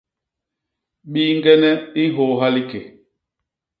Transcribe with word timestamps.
Biñgene 1.11 1.71
i 2.01 2.03
nhôôha 2.13 2.47
liké. 2.55 2.79